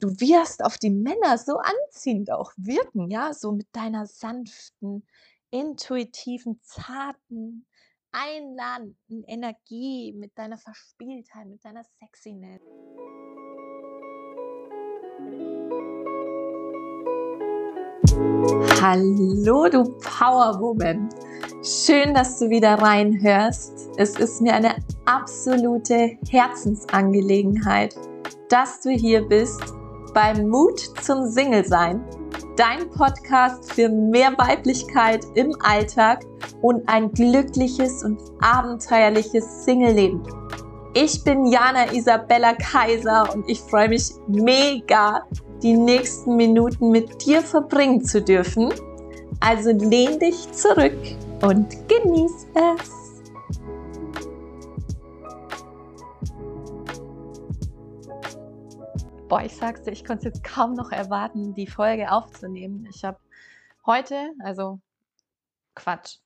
[0.00, 5.06] du wirst auf die Männer so anziehend auch wirken, ja, so mit deiner sanften,
[5.50, 7.66] intuitiven, zarten,
[8.12, 12.60] einladenden Energie, mit deiner Verspieltheit, mit deiner Sexiness.
[18.80, 21.08] Hallo, du Powerwoman.
[21.62, 23.88] Schön, dass du wieder reinhörst.
[23.96, 24.76] Es ist mir eine
[25.06, 27.96] absolute Herzensangelegenheit,
[28.48, 29.75] dass du hier bist
[30.16, 32.02] beim Mut zum Single-Sein.
[32.56, 36.24] Dein Podcast für mehr Weiblichkeit im Alltag
[36.62, 40.22] und ein glückliches und abenteuerliches Single-Leben.
[40.94, 45.22] Ich bin Jana Isabella Kaiser und ich freue mich mega,
[45.62, 48.72] die nächsten Minuten mit dir verbringen zu dürfen.
[49.40, 50.96] Also lehn dich zurück
[51.42, 52.95] und genieß es.
[59.28, 62.86] Boah, ich sag's dir, ich konnte es jetzt kaum noch erwarten, die Folge aufzunehmen.
[62.88, 63.18] Ich habe
[63.84, 64.78] heute, also
[65.74, 66.18] Quatsch,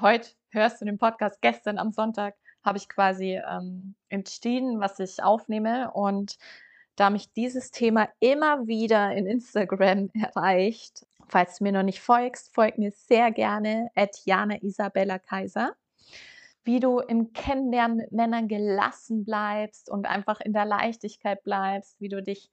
[0.00, 5.22] heute hörst du den Podcast, gestern am Sonntag habe ich quasi ähm, entschieden, was ich
[5.22, 6.38] aufnehme und
[6.96, 11.06] da mich dieses Thema immer wieder in Instagram erreicht.
[11.28, 15.74] Falls du mir noch nicht folgst, folg mir sehr gerne at Jana Isabella Kaiser.
[16.64, 22.08] Wie du im Kennenlernen mit Männern gelassen bleibst und einfach in der Leichtigkeit bleibst, wie
[22.08, 22.50] du dich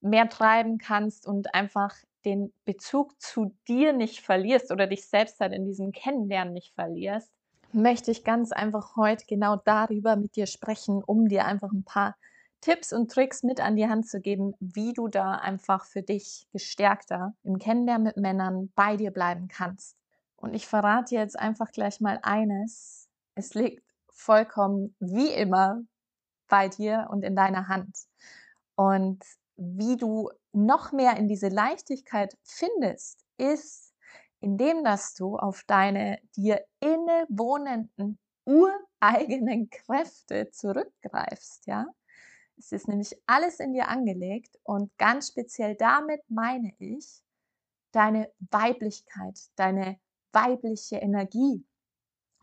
[0.00, 5.52] mehr treiben kannst und einfach den Bezug zu dir nicht verlierst oder dich selbst halt
[5.52, 7.30] in diesem Kennenlernen nicht verlierst,
[7.72, 12.16] möchte ich ganz einfach heute genau darüber mit dir sprechen, um dir einfach ein paar
[12.60, 16.48] Tipps und Tricks mit an die Hand zu geben, wie du da einfach für dich
[16.52, 19.96] gestärkter im Kennenlernen mit Männern bei dir bleiben kannst.
[20.36, 23.05] Und ich verrate dir jetzt einfach gleich mal eines.
[23.38, 25.82] Es liegt vollkommen wie immer
[26.48, 27.94] bei dir und in deiner Hand.
[28.76, 29.22] Und
[29.56, 33.92] wie du noch mehr in diese Leichtigkeit findest, ist,
[34.40, 41.86] indem dass du auf deine dir innewohnenden ureigenen Kräfte zurückgreifst, ja?
[42.58, 47.20] Es ist nämlich alles in dir angelegt und ganz speziell damit meine ich
[47.92, 49.98] deine Weiblichkeit, deine
[50.32, 51.66] weibliche Energie.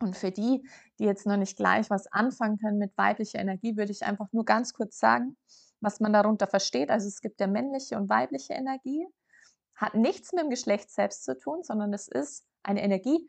[0.00, 0.68] Und für die,
[0.98, 4.44] die jetzt noch nicht gleich was anfangen können mit weiblicher Energie, würde ich einfach nur
[4.44, 5.36] ganz kurz sagen,
[5.80, 6.90] was man darunter versteht.
[6.90, 9.06] Also es gibt ja männliche und weibliche Energie,
[9.74, 13.28] hat nichts mit dem Geschlecht selbst zu tun, sondern es ist eine Energie.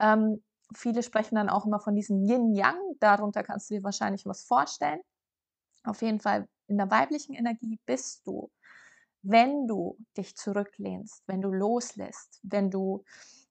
[0.00, 0.42] Ähm,
[0.74, 2.78] viele sprechen dann auch immer von diesem Yin-Yang.
[3.00, 5.00] Darunter kannst du dir wahrscheinlich was vorstellen.
[5.84, 8.50] Auf jeden Fall in der weiblichen Energie bist du,
[9.22, 13.04] wenn du dich zurücklehnst, wenn du loslässt, wenn du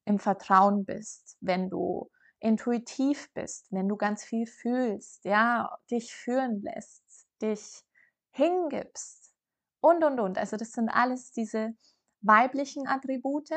[0.06, 2.10] im Vertrauen bist, wenn du
[2.42, 7.04] intuitiv bist, wenn du ganz viel fühlst, ja, dich führen lässt,
[7.42, 7.84] dich
[8.32, 9.32] hingibst
[9.80, 10.38] und und und.
[10.38, 11.74] Also das sind alles diese
[12.22, 13.50] weiblichen Attribute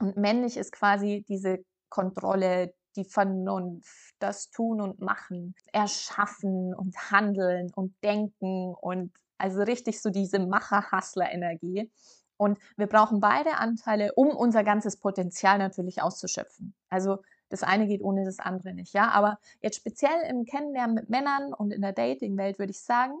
[0.00, 7.70] und männlich ist quasi diese Kontrolle, die Vernunft, das Tun und Machen, Erschaffen und Handeln
[7.74, 11.90] und Denken und also richtig so diese Macher-Hustler-Energie.
[12.36, 16.74] Und wir brauchen beide Anteile, um unser ganzes Potenzial natürlich auszuschöpfen.
[16.88, 17.18] Also
[17.48, 19.10] das eine geht ohne das andere nicht, ja.
[19.10, 23.14] Aber jetzt speziell im Kennenlernen mit Männern und in der Dating-Welt würde ich sagen,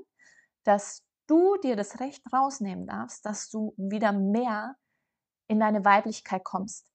[0.64, 4.76] dass du dir das Recht rausnehmen darfst, dass du wieder mehr
[5.46, 6.86] in deine Weiblichkeit kommst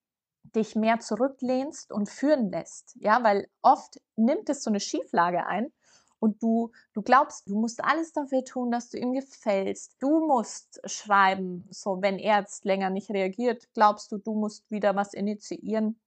[0.56, 2.96] dich mehr zurücklehnst und führen lässt.
[3.00, 5.72] Ja, weil oft nimmt es so eine Schieflage ein
[6.20, 9.96] und du, du glaubst, du musst alles dafür tun, dass du ihm gefällst.
[10.00, 14.96] Du musst schreiben, so wenn er jetzt länger nicht reagiert, glaubst du, du musst wieder
[14.96, 16.00] was initiieren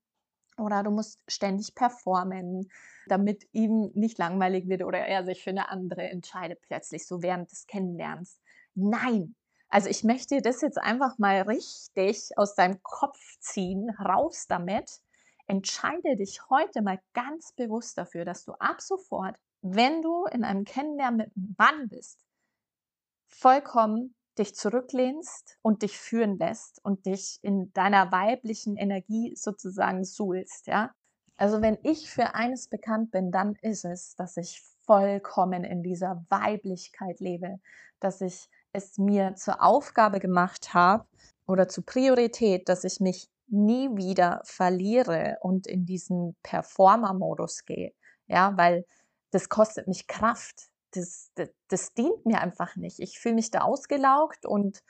[0.63, 2.71] oder du musst ständig performen,
[3.07, 7.51] damit ihm nicht langweilig wird oder er sich für eine andere entscheidet plötzlich so während
[7.51, 8.41] des Kennenlernens.
[8.75, 9.35] Nein,
[9.69, 15.01] also ich möchte das jetzt einfach mal richtig aus deinem Kopf ziehen, raus damit.
[15.47, 20.65] Entscheide dich heute mal ganz bewusst dafür, dass du ab sofort, wenn du in einem
[20.65, 22.25] Kennenlernen mit einem Mann bist,
[23.29, 30.67] vollkommen dich zurücklehnst und dich führen lässt und dich in deiner weiblichen Energie sozusagen suhlst,
[30.67, 30.93] ja.
[31.37, 36.25] Also wenn ich für eines bekannt bin, dann ist es, dass ich vollkommen in dieser
[36.29, 37.59] Weiblichkeit lebe,
[38.01, 41.07] dass ich es mir zur Aufgabe gemacht habe
[41.47, 47.93] oder zur Priorität, dass ich mich nie wieder verliere und in diesen Performer-Modus gehe.
[48.27, 48.85] Ja, weil
[49.31, 50.72] das kostet mich Kraft.
[50.93, 53.01] Das, das, das dient mir einfach nicht.
[53.01, 54.83] Ich fühle mich da ausgelaugt und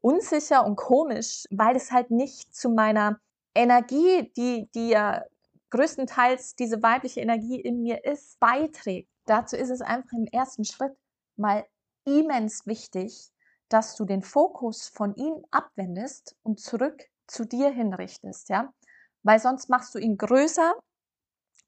[0.00, 3.20] unsicher und komisch, weil es halt nicht zu meiner
[3.54, 5.24] Energie, die, die ja
[5.70, 9.08] größtenteils diese weibliche Energie in mir ist, beiträgt.
[9.26, 10.96] Dazu ist es einfach im ersten Schritt
[11.36, 11.64] mal
[12.04, 13.30] immens wichtig,
[13.68, 18.72] dass du den Fokus von ihm abwendest und zurück zu dir hinrichtest, ja?
[19.22, 20.74] Weil sonst machst du ihn größer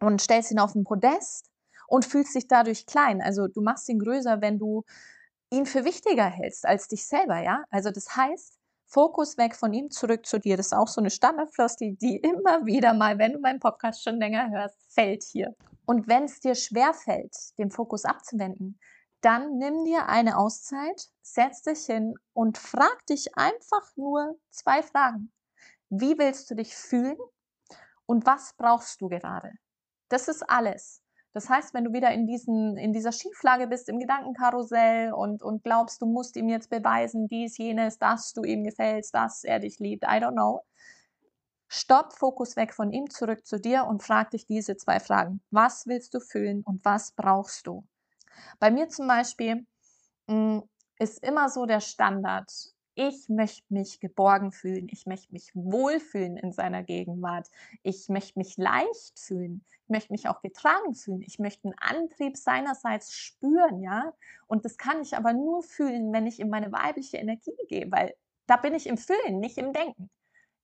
[0.00, 1.51] und stellst ihn auf den Podest
[1.92, 3.20] und fühlst dich dadurch klein.
[3.20, 4.82] Also du machst ihn größer, wenn du
[5.50, 7.64] ihn für wichtiger hältst als dich selber, ja?
[7.68, 10.56] Also das heißt, Fokus weg von ihm, zurück zu dir.
[10.56, 14.16] Das ist auch so eine Standardfloskel, die immer wieder mal, wenn du meinen Podcast schon
[14.16, 15.54] länger hörst, fällt hier.
[15.84, 18.80] Und wenn es dir schwer fällt, den Fokus abzuwenden,
[19.20, 25.30] dann nimm dir eine Auszeit, setz dich hin und frag dich einfach nur zwei Fragen.
[25.90, 27.18] Wie willst du dich fühlen
[28.06, 29.52] und was brauchst du gerade?
[30.08, 31.01] Das ist alles.
[31.32, 35.64] Das heißt, wenn du wieder in, diesen, in dieser Schieflage bist, im Gedankenkarussell und, und
[35.64, 39.78] glaubst, du musst ihm jetzt beweisen, dies, jenes, dass du ihm gefällst, dass er dich
[39.78, 40.62] liebt, I don't know.
[41.68, 45.40] Stopp, Fokus weg von ihm, zurück zu dir und frag dich diese zwei Fragen.
[45.50, 47.86] Was willst du fühlen und was brauchst du?
[48.58, 49.66] Bei mir zum Beispiel
[50.26, 50.62] mh, mm,
[50.98, 52.50] ist immer so der Standard,
[52.94, 57.48] ich möchte mich geborgen fühlen, ich möchte mich wohlfühlen in seiner Gegenwart,
[57.82, 62.36] ich möchte mich leicht fühlen, ich möchte mich auch getragen fühlen, ich möchte einen Antrieb
[62.36, 64.12] seinerseits spüren, ja.
[64.46, 68.14] Und das kann ich aber nur fühlen, wenn ich in meine weibliche Energie gehe, weil
[68.46, 70.10] da bin ich im Fühlen, nicht im Denken.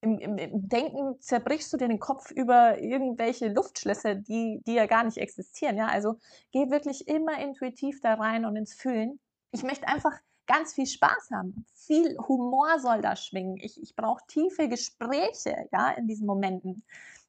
[0.01, 4.87] Im, im, im Denken zerbrichst du dir den Kopf über irgendwelche Luftschlösser, die, die ja
[4.87, 5.87] gar nicht existieren, ja.
[5.87, 6.19] Also
[6.53, 9.19] geh wirklich immer intuitiv da rein und ins Fühlen.
[9.51, 10.13] Ich möchte einfach
[10.49, 11.65] ganz viel Spaß haben.
[11.75, 13.59] Viel Humor soll da schwingen.
[13.59, 16.83] Ich, ich brauche tiefe Gespräche ja, in diesen Momenten.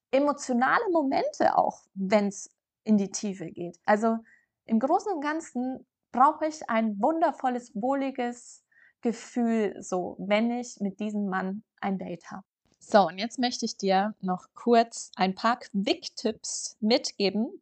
[0.10, 2.50] Emotionale Momente auch, wenn es
[2.84, 3.78] in die Tiefe geht.
[3.86, 4.18] Also
[4.66, 8.64] im Großen und Ganzen brauche ich ein wundervolles, wohliges
[9.02, 12.44] Gefühl, so wenn ich mit diesem Mann ein Date habe.
[12.80, 17.62] So, und jetzt möchte ich dir noch kurz ein paar Quick-Tipps mitgeben,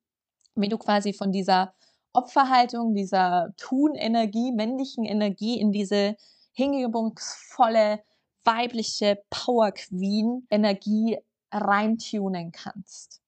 [0.55, 1.73] wie du quasi von dieser
[2.13, 6.15] Opferhaltung, dieser Tun-Energie, männlichen Energie in diese
[6.53, 8.01] hingebungsvolle,
[8.43, 11.17] weibliche Power Queen Energie
[11.51, 13.21] reintunen kannst.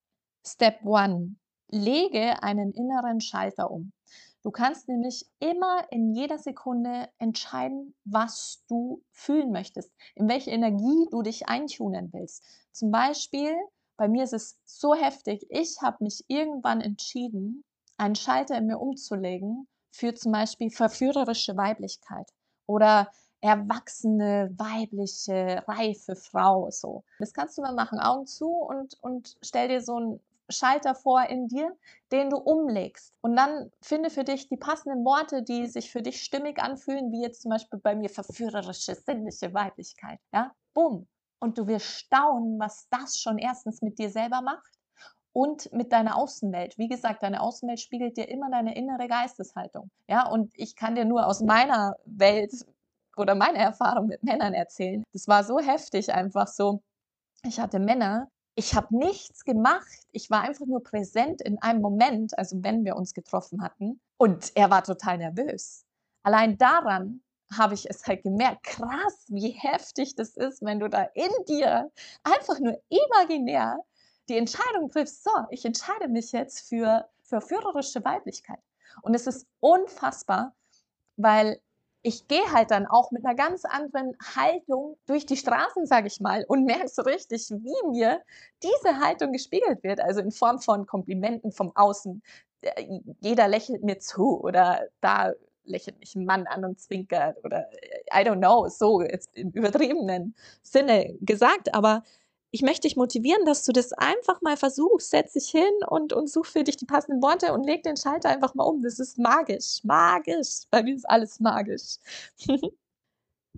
[0.46, 1.36] Step one.
[1.72, 3.92] Lege einen inneren Schalter um.
[4.42, 11.08] Du kannst nämlich immer in jeder Sekunde entscheiden, was du fühlen möchtest, in welche Energie
[11.12, 12.44] du dich eintunen willst.
[12.72, 13.54] Zum Beispiel,
[13.98, 17.66] bei mir ist es so heftig, ich habe mich irgendwann entschieden,
[18.00, 22.28] einen Schalter in mir umzulegen für zum Beispiel verführerische Weiblichkeit
[22.66, 23.12] oder
[23.42, 26.70] erwachsene, weibliche, reife Frau.
[26.72, 27.04] So.
[27.20, 30.20] Das kannst du mal machen, Augen zu und, und stell dir so einen
[30.50, 31.76] Schalter vor in dir,
[32.12, 33.14] den du umlegst.
[33.22, 37.22] Und dann finde für dich die passenden Worte, die sich für dich stimmig anfühlen, wie
[37.22, 40.20] jetzt zum Beispiel bei mir verführerische, sinnliche Weiblichkeit.
[40.34, 41.08] Ja, bumm.
[41.40, 44.79] Und du wirst staunen, was das schon erstens mit dir selber macht
[45.40, 46.78] und mit deiner Außenwelt.
[46.78, 49.90] Wie gesagt, deine Außenwelt spiegelt dir immer deine innere Geisteshaltung.
[50.10, 52.52] Ja, und ich kann dir nur aus meiner Welt
[53.16, 55.02] oder meiner Erfahrung mit Männern erzählen.
[55.14, 56.82] Das war so heftig einfach so.
[57.46, 59.88] Ich hatte Männer, ich habe nichts gemacht.
[60.12, 64.02] Ich war einfach nur präsent in einem Moment, also wenn wir uns getroffen hatten.
[64.18, 65.86] Und er war total nervös.
[66.22, 67.22] Allein daran
[67.58, 71.90] habe ich es halt gemerkt, krass, wie heftig das ist, wenn du da in dir
[72.24, 73.80] einfach nur imaginär
[74.30, 78.60] die Entscheidung triffst, so, ich entscheide mich jetzt für verführerische Weiblichkeit.
[79.02, 80.54] Und es ist unfassbar,
[81.18, 81.60] weil
[82.02, 86.22] ich gehe halt dann auch mit einer ganz anderen Haltung durch die Straßen, sage ich
[86.22, 88.22] mal, und merke so richtig, wie mir
[88.64, 92.22] diese Haltung gespiegelt wird, also in Form von Komplimenten vom Außen.
[92.62, 95.34] Äh, jeder lächelt mir zu oder da
[95.66, 99.52] lächelt mich ein Mann an und zwinkert oder äh, I don't know, so jetzt im
[99.52, 102.04] übertriebenen Sinne gesagt, aber
[102.52, 105.12] ich möchte dich motivieren, dass du das einfach mal versuchst.
[105.12, 108.30] Setz dich hin und, und such für dich die passenden Worte und leg den Schalter
[108.30, 108.82] einfach mal um.
[108.82, 109.84] Das ist magisch.
[109.84, 110.64] Magisch.
[110.72, 111.98] Bei mir ist alles magisch.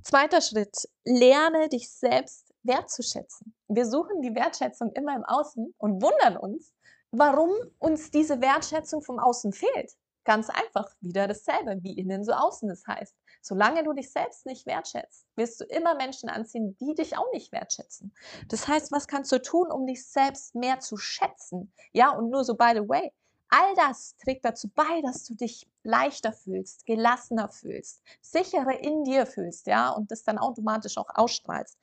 [0.04, 0.90] Zweiter Schritt.
[1.06, 3.54] Lerne dich selbst wertzuschätzen.
[3.68, 6.74] Wir suchen die Wertschätzung immer im Außen und wundern uns,
[7.12, 9.96] warum uns diese Wertschätzung vom Außen fehlt.
[10.24, 13.16] Ganz einfach, wieder dasselbe, wie innen so außen es das heißt.
[13.42, 17.52] Solange du dich selbst nicht wertschätzt, wirst du immer Menschen anziehen, die dich auch nicht
[17.52, 18.14] wertschätzen.
[18.48, 21.74] Das heißt, was kannst du tun, um dich selbst mehr zu schätzen?
[21.92, 23.12] Ja, und nur so, by the way,
[23.50, 29.26] all das trägt dazu bei, dass du dich leichter fühlst, gelassener fühlst, sicherer in dir
[29.26, 31.80] fühlst, ja, und das dann automatisch auch ausstrahlst.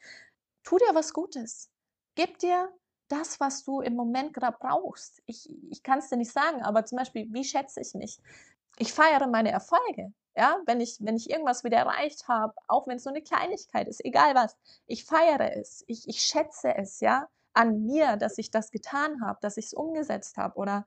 [0.62, 1.70] Tu dir was Gutes.
[2.14, 2.72] Gib dir
[3.08, 5.22] das, was du im Moment gerade brauchst.
[5.26, 8.20] Ich, ich kann es dir nicht sagen, aber zum Beispiel, wie schätze ich mich?
[8.78, 10.12] Ich feiere meine Erfolge.
[10.36, 13.88] Ja, wenn ich, wenn ich irgendwas wieder erreicht habe, auch wenn es so eine Kleinigkeit
[13.88, 18.52] ist, egal was, ich feiere es, ich, ich schätze es, ja, an mir, dass ich
[18.52, 20.56] das getan habe, dass ich es umgesetzt habe.
[20.56, 20.86] Oder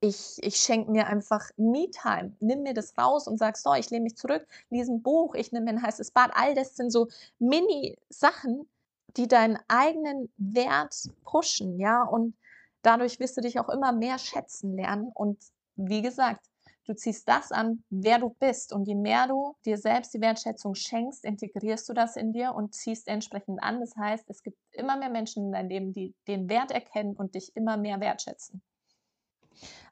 [0.00, 4.04] ich, ich schenke mir einfach Me-Time, nimm mir das raus und sag, so, ich lehne
[4.04, 6.30] mich zurück, lese ein Buch, ich nehme ein heißes Bad.
[6.34, 7.08] All das sind so
[7.40, 8.68] Mini-Sachen,
[9.16, 12.02] die deinen eigenen Wert pushen, ja.
[12.02, 12.36] Und
[12.82, 15.10] dadurch wirst du dich auch immer mehr schätzen lernen.
[15.14, 15.38] Und
[15.76, 16.46] wie gesagt,
[16.84, 18.72] Du ziehst das an, wer du bist.
[18.72, 22.74] Und je mehr du dir selbst die Wertschätzung schenkst, integrierst du das in dir und
[22.74, 23.80] ziehst entsprechend an.
[23.80, 27.36] Das heißt, es gibt immer mehr Menschen in deinem Leben, die den Wert erkennen und
[27.36, 28.62] dich immer mehr wertschätzen.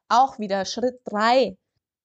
[0.09, 1.57] Auch wieder Schritt drei.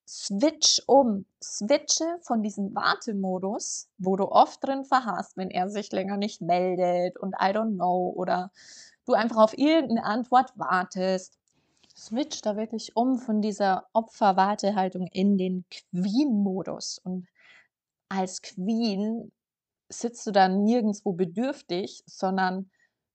[0.07, 1.25] Switch um.
[1.41, 7.17] Switche von diesem Wartemodus, wo du oft drin verharrst, wenn er sich länger nicht meldet
[7.17, 8.51] und I don't know oder
[9.05, 11.37] du einfach auf irgendeine Antwort wartest
[11.95, 16.99] switch da wirklich um von dieser Opferwartehaltung in den Queen-Modus.
[17.03, 17.27] Und
[18.09, 19.31] als Queen
[19.89, 22.69] sitzt du dann nirgendwo bedürftig, sondern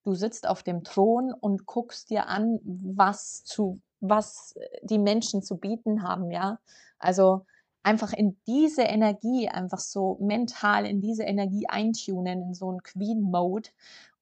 [0.04, 5.56] du sitzt auf dem Thron und guckst dir an, was zu, was die Menschen zu
[5.56, 6.58] bieten haben, ja.
[6.98, 7.46] Also
[7.82, 13.70] einfach in diese Energie, einfach so mental in diese Energie eintunen, in so einen Queen-Mode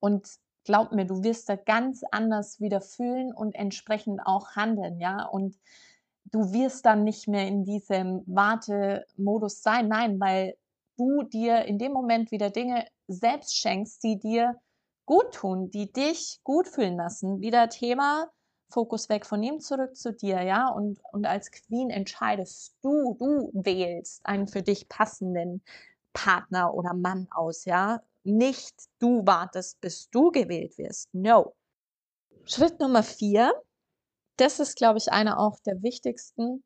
[0.01, 0.29] und
[0.65, 5.25] glaub mir, du wirst da ganz anders wieder fühlen und entsprechend auch handeln, ja.
[5.25, 5.57] Und
[6.27, 9.89] du wirst dann nicht mehr in diesem Wartemodus sein.
[9.89, 10.57] Nein, weil
[10.99, 14.57] du dir in dem Moment wieder Dinge selbst schenkst, die dir
[15.07, 17.41] gut tun, die dich gut fühlen lassen.
[17.41, 18.29] Wieder Thema
[18.71, 20.69] Fokus weg von ihm zurück zu dir, ja.
[20.69, 25.63] Und, und als Queen entscheidest du, du wählst einen für dich passenden
[26.13, 31.13] Partner oder Mann aus, ja nicht du wartest, bis du gewählt wirst.
[31.13, 31.55] No.
[32.45, 33.53] Schritt Nummer vier,
[34.37, 36.63] das ist, glaube ich, einer auch der wichtigsten,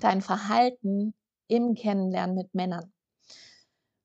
[0.00, 1.14] dein Verhalten
[1.48, 2.92] im Kennenlernen mit Männern.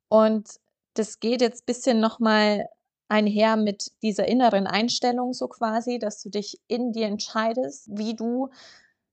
[0.10, 0.60] Und
[0.94, 2.68] das geht jetzt ein bisschen nochmal
[3.08, 8.50] einher mit dieser inneren Einstellung so quasi, dass du dich in dir entscheidest, wie du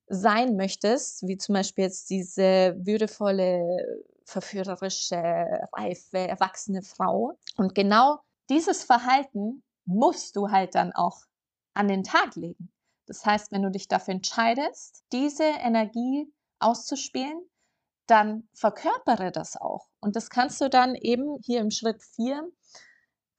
[0.07, 3.63] sein möchtest, wie zum Beispiel jetzt diese würdevolle
[4.25, 5.17] verführerische,
[5.73, 7.39] reife, erwachsene Frau.
[7.57, 11.21] Und genau dieses Verhalten musst du halt dann auch
[11.75, 12.71] an den Tag legen.
[13.07, 17.39] Das heißt, wenn du dich dafür entscheidest, diese Energie auszuspielen,
[18.07, 19.89] dann verkörpere das auch.
[20.01, 22.51] Und das kannst du dann eben hier im Schritt 4,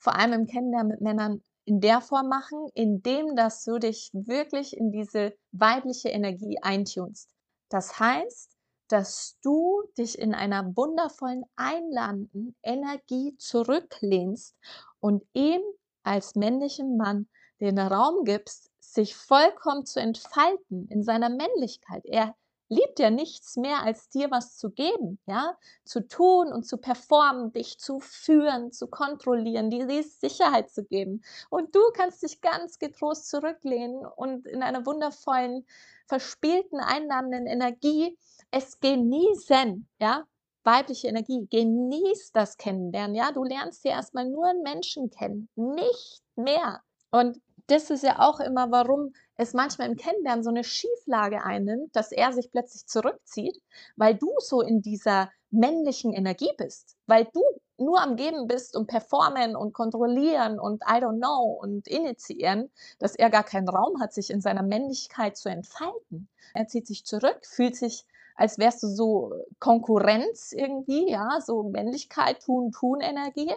[0.05, 4.77] vor allem im Kennenlernen mit Männern, in der Form machen, indem dass du dich wirklich
[4.77, 7.31] in diese weibliche Energie eintunst.
[7.69, 8.55] Das heißt,
[8.87, 14.55] dass du dich in einer wundervollen, einladenden Energie zurücklehnst
[14.99, 15.61] und ihm
[16.03, 17.27] als männlichem Mann
[17.59, 22.05] den Raum gibst, sich vollkommen zu entfalten in seiner Männlichkeit.
[22.05, 22.35] Er
[22.69, 27.53] liebt ja nichts mehr, als dir was zu geben, ja, zu tun und zu performen,
[27.53, 31.23] dich zu führen, zu kontrollieren, dir die Sicherheit zu geben.
[31.49, 35.65] Und du kannst dich ganz getrost zurücklehnen und in einer wundervollen,
[36.07, 38.17] verspielten, einladenden Energie
[38.51, 40.23] es genießen, ja,
[40.63, 46.21] weibliche Energie, genieß das Kennenlernen, ja, du lernst ja erstmal nur einen Menschen kennen, nicht
[46.35, 46.81] mehr.
[47.11, 51.95] Und das ist ja auch immer, warum es manchmal im Kennenlernen so eine Schieflage einnimmt,
[51.95, 53.61] dass er sich plötzlich zurückzieht,
[53.95, 57.41] weil du so in dieser männlichen Energie bist, weil du
[57.77, 63.15] nur am Geben bist und performen und kontrollieren und I don't know und initiieren, dass
[63.15, 66.29] er gar keinen Raum hat, sich in seiner Männlichkeit zu entfalten.
[66.53, 68.05] Er zieht sich zurück, fühlt sich
[68.35, 73.53] als wärst du so Konkurrenz irgendwie, ja, so Männlichkeit, Tun, Tun-Energie.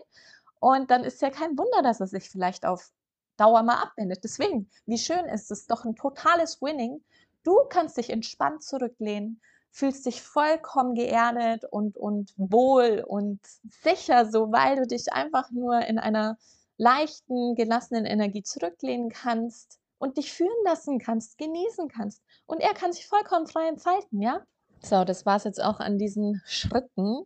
[0.61, 2.93] Und dann ist ja kein Wunder, dass er sich vielleicht auf
[3.39, 4.23] Dauer mal abwendet.
[4.23, 7.03] Deswegen, wie schön ist es doch ein totales Winning.
[7.45, 9.41] Du kannst dich entspannt zurücklehnen,
[9.71, 13.41] fühlst dich vollkommen geerdet und, und wohl und
[13.83, 16.37] sicher, so weil du dich einfach nur in einer
[16.77, 22.23] leichten, gelassenen Energie zurücklehnen kannst und dich führen lassen kannst, genießen kannst.
[22.47, 24.45] Und er kann sich vollkommen frei entfalten, ja?
[24.83, 27.25] So, das war es jetzt auch an diesen Schritten.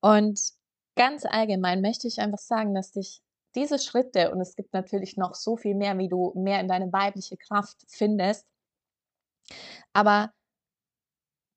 [0.00, 0.40] Und
[0.94, 3.22] ganz allgemein möchte ich einfach sagen, dass dich
[3.56, 6.92] diese Schritte, und es gibt natürlich noch so viel mehr, wie du mehr in deine
[6.92, 8.46] weibliche Kraft findest,
[9.92, 10.32] aber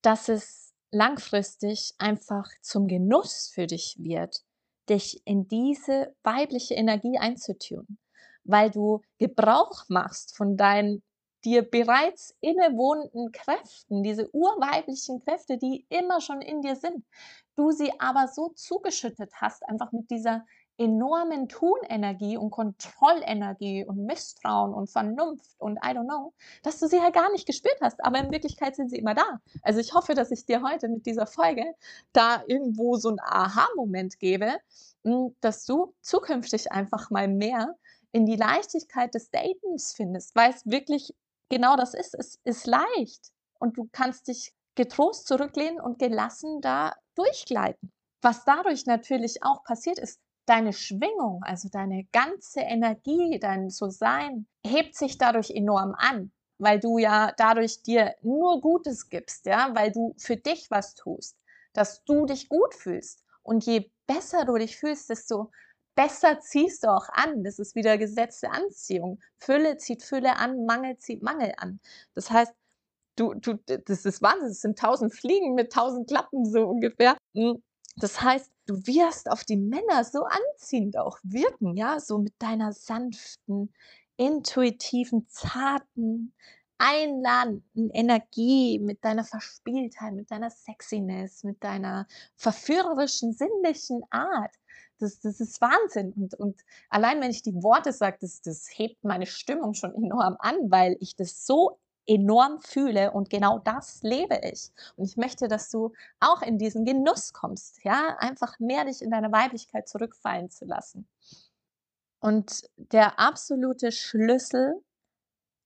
[0.02, 4.44] dass es langfristig einfach zum Genuss für dich wird,
[4.90, 8.00] dich in diese weibliche Energie einzutun,
[8.44, 11.04] weil du Gebrauch machst von deinen
[11.46, 17.06] dir bereits innewohnenden Kräften, diese urweiblichen Kräfte, die immer schon in dir sind,
[17.56, 20.46] du sie aber so zugeschüttet hast, einfach mit dieser
[20.80, 26.34] enormen Tunenergie und Kontrollenergie und Misstrauen und Vernunft und I don't know,
[26.64, 29.42] dass du sie halt gar nicht gespürt hast, aber in Wirklichkeit sind sie immer da.
[29.62, 31.66] Also ich hoffe, dass ich dir heute mit dieser Folge
[32.14, 34.58] da irgendwo so ein Aha-Moment gebe,
[35.04, 37.76] hm, dass du zukünftig einfach mal mehr
[38.14, 41.14] in die Leichtigkeit des Datens findest, weil es wirklich
[41.50, 42.16] genau das ist.
[42.16, 47.92] Es ist leicht und du kannst dich getrost zurücklehnen und gelassen da durchgleiten.
[48.22, 50.20] Was dadurch natürlich auch passiert ist,
[50.50, 56.98] deine Schwingung, also deine ganze Energie, dein So-Sein, hebt sich dadurch enorm an, weil du
[56.98, 61.38] ja dadurch dir nur Gutes gibst, ja, weil du für dich was tust,
[61.74, 63.24] dass du dich gut fühlst.
[63.44, 65.52] Und je besser du dich fühlst, desto
[65.96, 67.44] besser ziehst du auch an.
[67.44, 69.20] Das ist wieder Gesetz der Anziehung.
[69.38, 71.80] Fülle zieht Fülle an, Mangel zieht Mangel an.
[72.16, 72.54] Das heißt,
[73.18, 77.18] du, du, das ist Wahnsinn, es sind tausend Fliegen mit tausend Klappen so ungefähr.
[78.00, 82.72] Das heißt, du wirst auf die Männer so anziehend auch wirken, ja, so mit deiner
[82.72, 83.74] sanften,
[84.18, 86.34] intuitiven, zarten,
[86.78, 94.56] einladenden Energie, mit deiner Verspieltheit, mit deiner Sexiness, mit deiner verführerischen, sinnlichen Art.
[94.98, 96.14] Das, das ist Wahnsinn.
[96.14, 100.38] Und, und allein wenn ich die Worte sage, das, das hebt meine Stimmung schon enorm
[100.40, 104.72] an, weil ich das so enorm fühle und genau das lebe ich.
[104.96, 109.12] Und ich möchte, dass du auch in diesen Genuss kommst, ja, einfach mehr dich in
[109.12, 111.08] deine Weiblichkeit zurückfallen zu lassen.
[112.20, 114.84] Und der absolute Schlüssel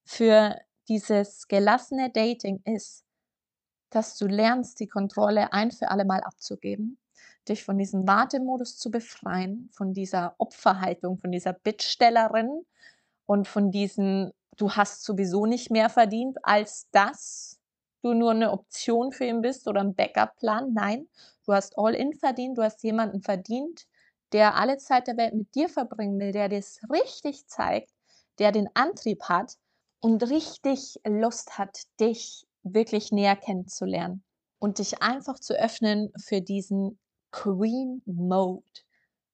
[0.06, 0.60] für
[0.90, 3.06] dieses gelassene Dating ist,
[3.90, 7.00] dass du lernst, die Kontrolle ein für alle Mal abzugeben,
[7.48, 12.66] dich von diesem Wartemodus zu befreien, von dieser Opferhaltung, von dieser Bittstellerin
[13.26, 17.60] und von diesem du hast sowieso nicht mehr verdient, als dass
[18.02, 20.74] du nur eine Option für ihn bist oder ein Backup-Plan.
[20.74, 21.08] Nein,
[21.46, 23.88] du hast All-In verdient, du hast jemanden verdient,
[24.34, 27.92] der alle Zeit der Welt mit dir verbringen will, der dir es richtig zeigt,
[28.40, 29.58] der den Antrieb hat
[30.00, 34.24] und richtig Lust hat, dich wirklich näher kennenzulernen
[34.60, 37.00] und dich einfach zu öffnen für diesen
[37.32, 38.64] Queen Mode,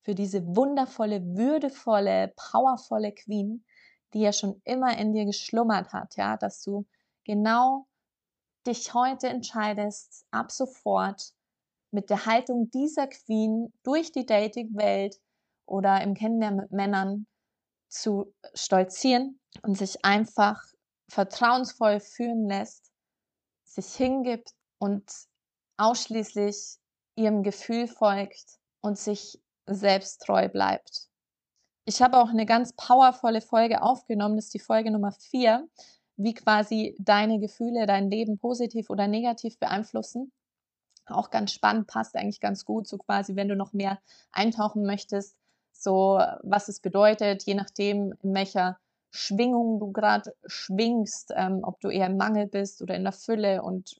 [0.01, 3.63] für diese wundervolle, würdevolle, powervolle Queen,
[4.13, 6.85] die ja schon immer in dir geschlummert hat, ja, dass du
[7.23, 7.87] genau
[8.65, 11.33] dich heute entscheidest, ab sofort
[11.91, 15.19] mit der Haltung dieser Queen durch die Dating-Welt
[15.65, 17.27] oder im Kennenlernen mit Männern
[17.87, 20.63] zu stolzieren und sich einfach
[21.09, 22.91] vertrauensvoll führen lässt,
[23.63, 25.11] sich hingibt und
[25.77, 26.77] ausschließlich
[27.15, 31.08] ihrem Gefühl folgt und sich selbst treu bleibt.
[31.89, 35.67] Ich habe auch eine ganz powervolle Folge aufgenommen, das ist die Folge Nummer vier,
[36.17, 40.31] wie quasi deine Gefühle dein Leben positiv oder negativ beeinflussen.
[41.07, 43.97] Auch ganz spannend, passt eigentlich ganz gut, so quasi, wenn du noch mehr
[44.31, 45.35] eintauchen möchtest,
[45.71, 48.77] so was es bedeutet, je nachdem, in welcher
[49.09, 53.63] Schwingung du gerade schwingst, ähm, ob du eher im Mangel bist oder in der Fülle
[53.63, 53.99] und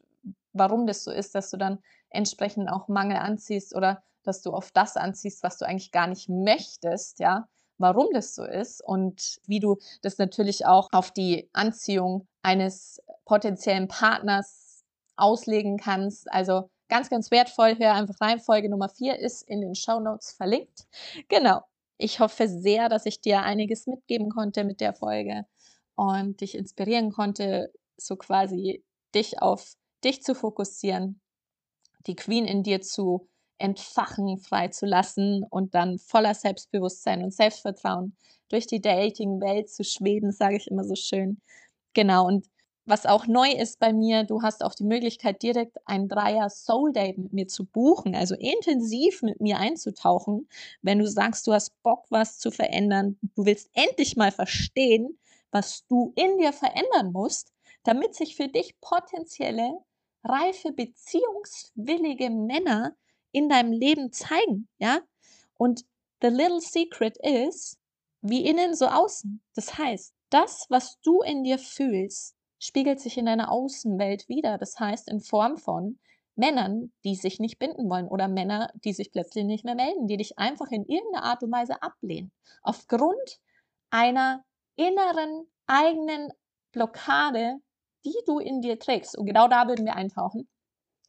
[0.54, 1.80] warum das so ist, dass du dann
[2.12, 6.30] entsprechend auch Mangel anziehst oder dass du auf das anziehst, was du eigentlich gar nicht
[6.30, 7.47] möchtest, ja
[7.80, 13.88] warum das so ist und wie du das natürlich auch auf die Anziehung eines potenziellen
[13.88, 14.84] Partners
[15.15, 16.32] auslegen kannst.
[16.32, 17.78] Also ganz, ganz wertvoll.
[17.78, 18.39] Hör einfach rein.
[18.39, 20.88] Folge Nummer vier ist in den Show Notes verlinkt.
[21.30, 21.62] Genau.
[21.98, 25.46] Ich hoffe sehr, dass ich dir einiges mitgeben konnte mit der Folge
[25.96, 31.20] und dich inspirieren konnte, so quasi dich auf dich zu fokussieren,
[32.08, 33.29] die Queen in dir zu
[33.60, 38.15] entfachen, freizulassen und dann voller Selbstbewusstsein und Selbstvertrauen
[38.50, 41.39] durch die Dating-Welt zu schweben, sage ich immer so schön.
[41.93, 42.48] Genau, und
[42.86, 46.91] was auch neu ist bei mir, du hast auch die Möglichkeit, direkt ein Dreier Soul
[46.91, 50.48] Date mit mir zu buchen, also intensiv mit mir einzutauchen,
[50.82, 55.19] wenn du sagst, du hast Bock, was zu verändern, du willst endlich mal verstehen,
[55.52, 59.78] was du in dir verändern musst, damit sich für dich potenzielle,
[60.24, 62.95] reife, beziehungswillige Männer
[63.32, 65.00] in deinem Leben zeigen, ja?
[65.58, 65.86] Und
[66.22, 67.78] the little secret is,
[68.22, 69.42] wie innen so außen.
[69.56, 74.58] Das heißt, das, was du in dir fühlst, spiegelt sich in deiner Außenwelt wieder.
[74.58, 76.00] Das heißt, in Form von
[76.36, 80.18] Männern, die sich nicht binden wollen oder Männer, die sich plötzlich nicht mehr melden, die
[80.18, 82.32] dich einfach in irgendeiner Art und Weise ablehnen.
[82.62, 83.39] Aufgrund
[83.89, 84.44] einer
[84.76, 86.32] inneren eigenen
[86.72, 87.58] Blockade,
[88.06, 89.18] die du in dir trägst.
[89.18, 90.48] Und genau da würden wir eintauchen.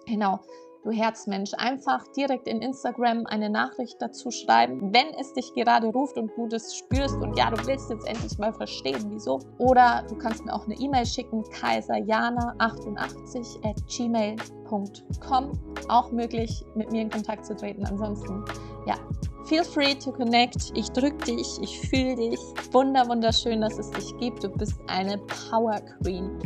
[0.07, 0.41] Genau
[0.83, 6.17] du Herzmensch, einfach direkt in Instagram eine Nachricht dazu schreiben, wenn es dich gerade ruft
[6.17, 9.41] und du das spürst und ja, du willst jetzt endlich mal verstehen, wieso.
[9.59, 15.53] Oder du kannst mir auch eine E-Mail schicken, kaiserjana88 at gmail.com.
[15.89, 17.85] Auch möglich, mit mir in Kontakt zu treten.
[17.87, 18.45] Ansonsten,
[18.87, 18.95] ja,
[19.45, 20.71] feel free to connect.
[20.75, 22.41] Ich drück dich, ich fühle dich.
[22.73, 24.45] Wunder, wunderschön, dass es dich gibt.
[24.45, 26.39] Du bist eine Power Queen.